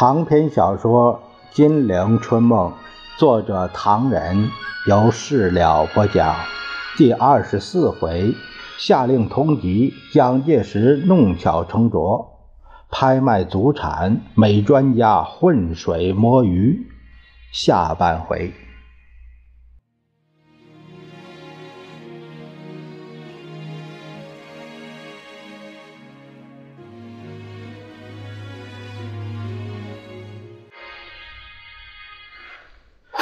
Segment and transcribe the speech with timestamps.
[0.00, 1.20] 长篇小说
[1.56, 2.70] 《金陵春梦》，
[3.18, 4.48] 作者唐人，
[4.86, 6.36] 由事了播讲。
[6.96, 8.32] 第二十四回，
[8.78, 12.38] 下令通缉蒋介石，弄巧成拙，
[12.88, 16.86] 拍卖祖产，美专家浑水摸鱼。
[17.52, 18.54] 下半回。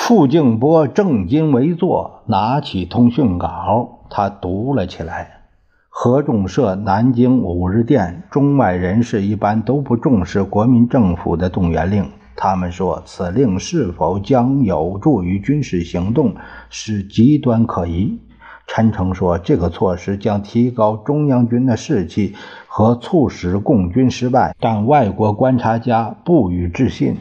[0.09, 5.41] 傅静波正襟危坐，拿起通讯稿，他读了起来
[5.91, 12.09] ：“合众社南京五日电，中外人士一般都不重视国民政府的动员令。
[12.37, 16.37] 他们说，此令是否将有助于军事行动，
[16.71, 18.21] 是极端可疑。
[18.69, 22.37] 陈诚说，这个措施将提高中央军的士气
[22.69, 27.17] 和促使共军失败，但外国观察家不予置信。”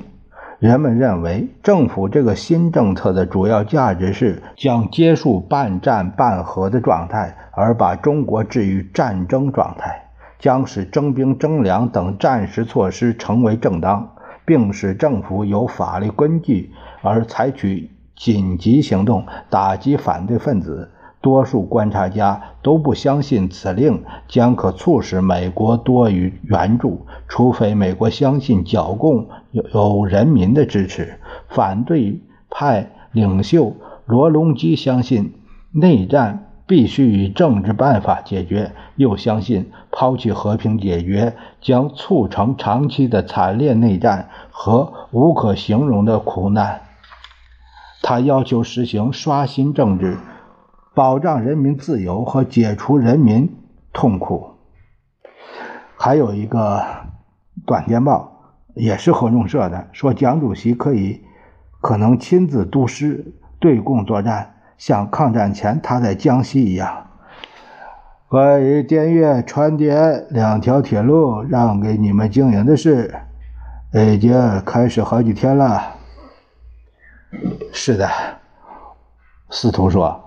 [0.66, 16.72] 人们认为，政府这个新政策的主要价值是将结束半战半和的状态，而把中国置于战争状态，将使征兵征粮等战时措施成为正当，并使政府有法律根据
[17.04, 20.90] 而采取紧急行动打击反对分子。
[21.26, 31.20] 多数观察家都不相信此令将可促使美国多予援助，除非美国相信剿共有有人民的支持。
[31.50, 33.74] 反对派领袖
[34.06, 35.34] 罗隆基相信
[35.72, 46.82] 内战必须以政治办法解决，又相信抛弃和平解决将促成长期的惨烈内战和无可形容的苦难。
[48.04, 50.20] 他要求实行刷新政治。
[50.96, 53.54] 保障人民自由和解除人民
[53.92, 54.52] 痛苦。
[55.98, 56.82] 还有一个
[57.66, 58.32] 短电报，
[58.74, 61.22] 也是合众社的，说蒋主席可以
[61.82, 67.08] 可能亲自督师对共作战，像抗战前他在江西一样。
[68.30, 73.14] 关于滇越川滇两条铁路让给你们经营的事，
[73.94, 74.34] 已经
[74.66, 75.82] 开始好几天了。
[77.74, 78.10] 是的，
[79.50, 80.25] 司徒说。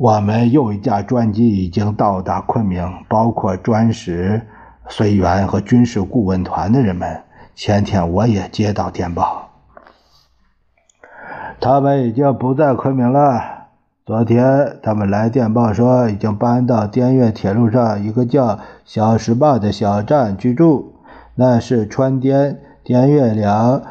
[0.00, 4.40] 我们又一架专机已经到达昆明，包括专使、
[4.88, 7.20] 随员和军事顾问团的人们。
[7.54, 9.50] 前天我也接到电报，
[11.60, 13.42] 他们已经不在昆明了。
[14.06, 20.94] 昨天他们来电报说，已经搬到滇越铁路上一个叫小石坝的小站居住，
[21.34, 23.82] 那是川滇滇越两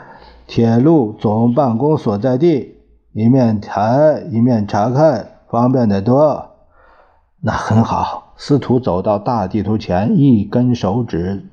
[0.47, 2.79] 铁路总办公所在地。
[3.13, 5.27] 一面谈一面查看。
[5.49, 6.51] 方便的多，
[7.41, 8.35] 那很好。
[8.37, 11.49] 司徒走到大地图前，一根手指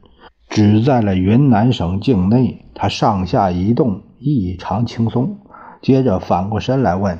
[0.51, 2.67] 指在了云南省境内。
[2.75, 5.39] 他上下移动异常轻松。
[5.81, 7.19] 接着反过身来问：“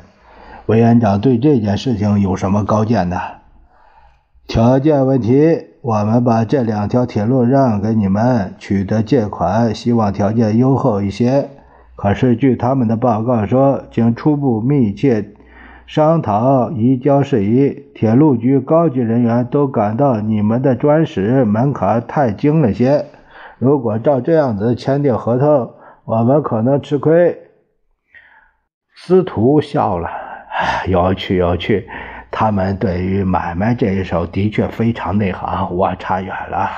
[0.67, 3.17] 委员长对这件事情有什么高见呢？”
[4.47, 11.49] 条件问题，我们把这两条铁路让给你们，取得借款，希望条件优厚一些。
[11.97, 15.33] 可是据他们的报告说，经初步密切。
[15.87, 23.07] 商讨移交事宜，铁路局高级人员都感到你们的专使门槛太精了些。
[23.59, 27.39] 如果照这样子签订合同，我们可能吃亏。
[28.97, 30.11] 司徒笑了，
[30.89, 31.89] 有趣有趣。
[32.33, 36.69] 他们对于买卖这一手的确非常内行，我差远了。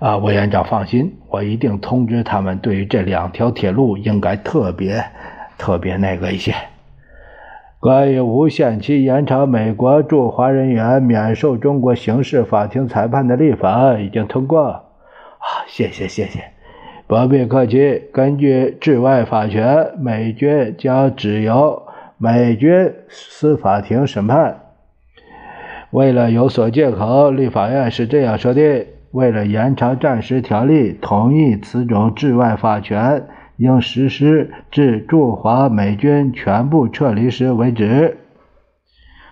[0.00, 5.04] 啊，委员长放心，我一定通知他们，对于这两条铁路应该特别
[5.58, 6.54] 特别那个一些。
[7.86, 14.64] 关于无限期延长美国驻华人员免受中国刑事法庭裁判的立法已经通过。
[14.64, 14.82] 啊，
[15.68, 16.40] 谢谢谢谢，
[17.06, 18.02] 不必客气。
[18.12, 21.84] 根据治外法权，美军将只由
[22.18, 24.62] 美军司法庭审判。
[25.92, 33.28] 为了有所借口，立法院是这样说的：为了延长战时条例，同意此种治外法权。
[33.56, 38.18] 应实施至驻华美军全部撤离时为止。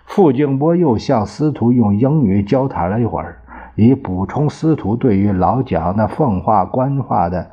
[0.06, 3.38] 傅静波又向司徒用英语交谈了一会儿，
[3.74, 7.50] 以补充司徒对于老蒋那奉化官话的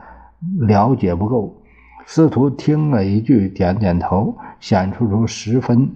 [0.59, 1.57] 了解不够。
[2.05, 5.91] 司徒听了一句，点点头，显出出十分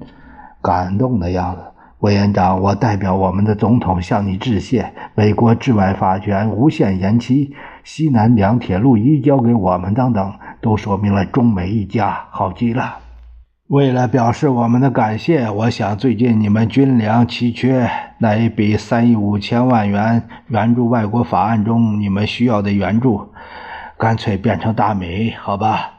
[0.62, 1.62] 感动的样子。
[2.00, 4.94] 委员长，我代表我们的总统向你致谢。
[5.16, 7.54] 美国治外法权无限延期，
[7.86, 10.34] 西南两铁路移交给我们等等。
[10.60, 12.96] 都说明了中美一家好极了。
[13.68, 17.88] 为了表示我们的感谢，我想最近你们军粮奇缺，
[18.18, 23.30] 那一笔三亿五千万元援助外国法案中，你们需要的援助，
[24.00, 25.92] 干脆变成大米，好吧？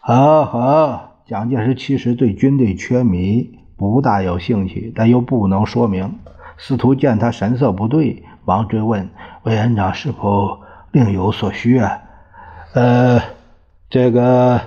[0.00, 1.16] 好好。
[1.26, 6.20] 蒋介石其实对军队缺米不大有兴趣，但又不能说明。
[6.56, 9.10] 司徒见他神色不对，忙追问
[9.42, 10.60] ：“委员长是否
[10.96, 12.00] 另有所需啊？”
[12.72, 13.20] 呃，
[13.90, 14.58] 这个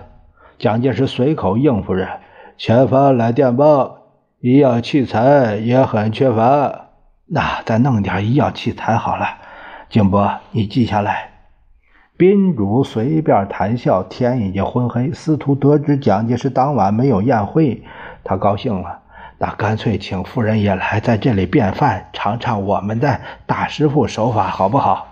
[0.59, 2.07] 蒋介石随口应付着
[2.55, 3.97] ：“前方来电报，
[4.39, 6.89] 医药器材也很缺乏。
[7.25, 9.25] 那再弄点医药器材好了。”
[9.89, 11.31] 景波，你记下来。
[12.15, 15.11] 宾主随便谈笑，天已经昏黑。
[15.11, 17.83] 司徒得知蒋介石当晚没有宴会，
[18.23, 18.99] 他高兴了。
[19.39, 25.07] 那干脆请夫人也来，在这里便饭，尝尝我们的大师傅手法，好不好？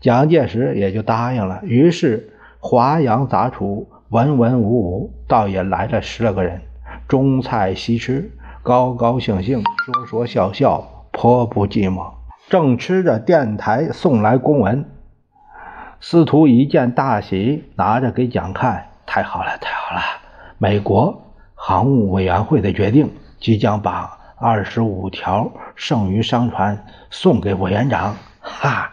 [0.00, 1.60] 蒋介石也就答应了。
[1.62, 6.62] 于是华阳杂处，文文武武，倒也来了十来个人，
[7.06, 8.30] 中菜西吃，
[8.62, 12.12] 高高兴兴，说说笑笑，颇不寂寞。
[12.48, 14.84] 正吃着，电台送来公文，
[16.00, 20.00] 司徒一见大喜，拿着给蒋看，太好了，太好了！
[20.56, 21.22] 美国
[21.54, 28.16] 航务委员会的决定，即将把二十五条剩余商船送给委员长。
[28.40, 28.90] 哈，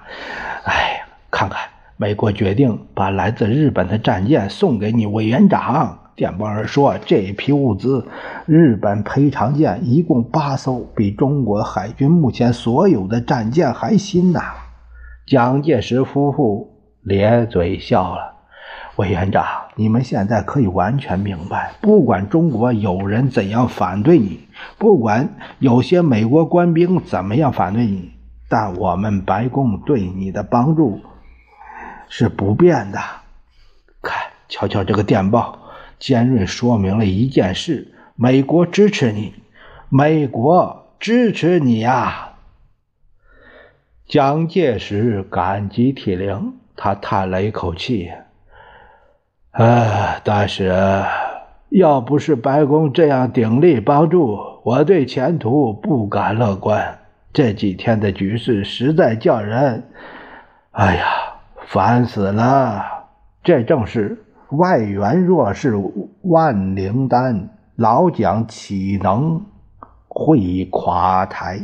[0.66, 0.97] 哎。
[1.38, 1.60] 看看，
[1.98, 6.00] 美国决定把来自日本的战舰送给你，委员长。
[6.16, 8.08] 电报上说，这批物资，
[8.48, 14.42] 日本赔偿舰一共八艘，比中国海军目前所有的战舰还新呐。
[15.28, 16.72] 蒋介石夫妇
[17.04, 18.34] 咧嘴笑了。
[18.96, 19.46] 委员长，
[19.76, 24.40] 你们现在可以完全明白，不管中国有人怎样反对你，
[24.80, 25.30] 不管
[25.60, 28.10] 有些美国官兵怎么样反对你，
[28.50, 31.00] 但我们白宫对你的帮助。
[32.10, 33.00] 是不变的。
[34.02, 34.16] 看，
[34.48, 35.60] 瞧瞧这个电报，
[36.00, 39.34] 尖锐说明了一件事：美国支持你，
[39.90, 42.34] 美国支持你呀！
[44.08, 48.10] 蒋介石感激涕零，他叹了一口气
[49.52, 50.74] ：“啊，但是
[51.70, 57.00] 要不是白宫这样鼎力帮助，我对前途不敢乐观。
[57.34, 59.84] 这几天的局势实在叫人……
[60.72, 61.06] 哎呀！”
[61.70, 62.82] 烦死了！
[63.44, 65.76] 这正是外援若是
[66.22, 69.46] 万灵丹，老蒋岂能
[70.08, 71.60] 会垮台？